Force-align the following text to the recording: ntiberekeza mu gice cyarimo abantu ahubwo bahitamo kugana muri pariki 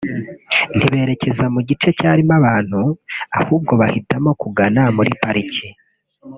ntiberekeza 0.75 1.45
mu 1.53 1.59
gice 1.67 1.89
cyarimo 1.99 2.33
abantu 2.39 2.81
ahubwo 3.41 3.71
bahitamo 3.81 4.29
kugana 4.41 4.81
muri 4.97 5.11
pariki 5.21 5.65